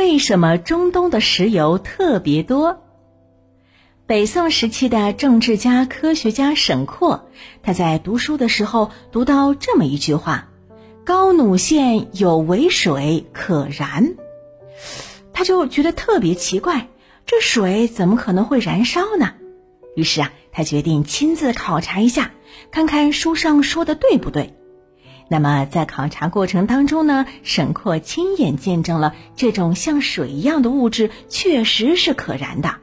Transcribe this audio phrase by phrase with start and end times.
[0.00, 2.80] 为什么中东的石油特别多？
[4.06, 7.28] 北宋时期的政治家、科学家沈括，
[7.62, 10.48] 他在读书的时候读到这么一句话
[11.04, 14.14] ：“高努县有为水可燃。”
[15.34, 16.88] 他就觉得特别奇怪，
[17.26, 19.34] 这水怎么可能会燃烧呢？
[19.96, 22.30] 于是啊，他决定亲自考察一下，
[22.70, 24.54] 看看书上说的对不对。
[25.32, 32.74] 那么在考察过程当中呢，沈括亲眼见证了这种像水一样的物质确实是可燃的，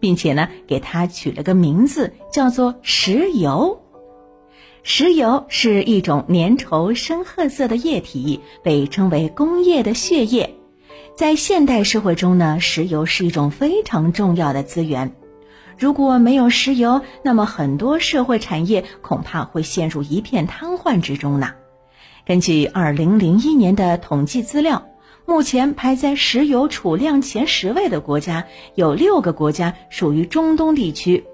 [0.00, 3.80] 并且呢，给它取了个名字，叫做石油。
[4.82, 10.56] 石油是一种粘稠深褐色的液体，被称为工业的血液。
[11.14, 15.14] 在现代社会中呢，石油是一种非常重要的资源。
[15.78, 21.52] 如果没有石油，那么很多社会产业恐怕会陷入一片瘫痪之中呢。
[22.24, 24.86] 根据二零零一年的统计资料，
[25.26, 28.46] 目前排在石油储量前十位的国家
[28.76, 31.24] 有六个国家属于中东地区，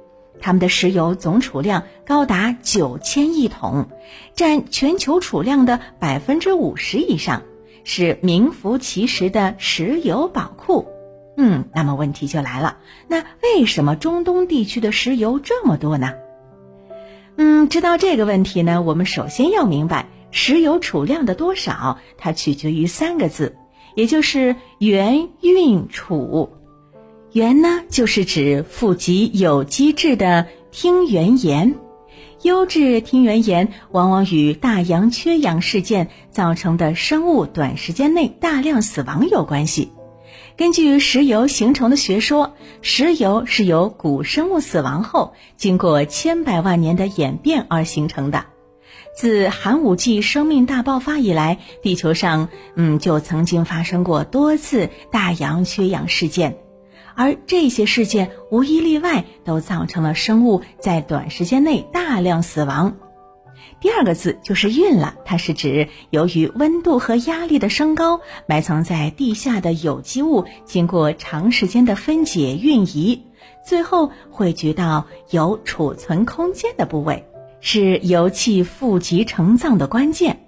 [0.40, 3.88] 他们的石油总储量高达九千亿桶，
[4.34, 7.42] 占全球储量的百分之五十以上，
[7.84, 10.86] 是名副其实的石油宝库。
[11.36, 16.14] 嗯，那么问题就来了，那为什么中东地区的石油这么多呢？
[17.36, 20.06] 嗯，知道这个问题呢，我们首先要明白。
[20.30, 23.56] 石油储量的多少，它取决于三个字，
[23.94, 26.50] 也就是原运储。
[27.32, 31.74] 原呢，就是指富集有机质的烃原盐。
[32.42, 39.92] 优质烃原盐往往与大洋缺氧事件造成的生物短时间内大量死亡有关系。
[40.56, 48.44] 根据石油形成的学说，石油是由古生物死亡后，经过千百万年的演变而形成的。
[49.14, 56.56] 自寒武纪生命大爆发以来，地球上嗯就曾经发生过多次大洋缺氧事件，
[57.16, 62.96] 而这些事件无一例外都造成了生物在短时间内大量死亡。
[63.80, 73.24] 第二个字就是运了，它是指由于温度和压力的升高，埋藏在地下的有机物经过长时间的分解运移，
[73.64, 77.24] 最后汇聚到有储存空间的部位。
[77.60, 80.40] 是油气富集成藏的关键。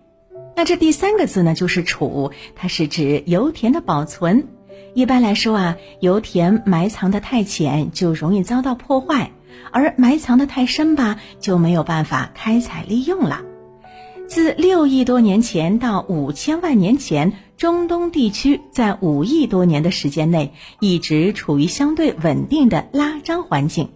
[0.57, 4.49] 那这第三个字呢，就是储，它是指油田的保存。
[4.95, 9.31] 一般来说啊，油田埋藏的太浅就容易遭到破坏，
[9.71, 13.43] 而埋藏的太深吧，就没有办法开采利用了。
[14.27, 23.91] 自六亿多年前到五千万年前，中东地区在五亿多年的时间内一直处于相对稳定的拉张环境。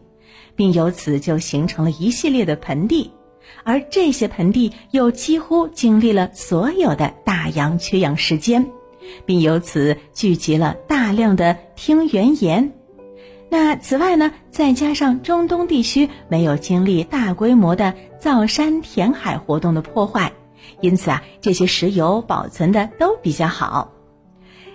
[0.56, 3.10] 并由此就形成了一系列的盆地，
[3.64, 8.66] 而这些盆地又几乎经历了所有的大洋缺氧时间，
[9.26, 12.72] 并由此聚集了大量的烃原岩。
[13.50, 20.32] 那此外呢，再加上中东地区没有经历大规模的造山填海活动的破坏，
[20.80, 23.92] 因此啊，这些石油保存的都比较好。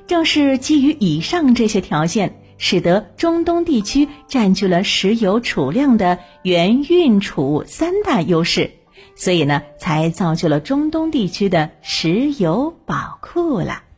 [0.07, 2.41] 正是基于以上这些条件。
[2.59, 8.69] 使得中东地区占据了石油储量的原运储三大优势，
[9.15, 13.88] 所以呢，才造就了中东地区的石油宝库了。